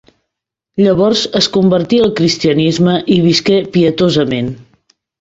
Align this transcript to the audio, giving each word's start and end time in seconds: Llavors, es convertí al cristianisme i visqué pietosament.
Llavors, 0.85 1.25
es 1.41 1.51
convertí 1.59 2.01
al 2.07 2.13
cristianisme 2.21 2.99
i 3.17 3.21
visqué 3.29 3.63
pietosament. 3.79 4.55